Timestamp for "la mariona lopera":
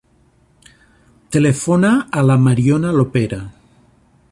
2.31-3.41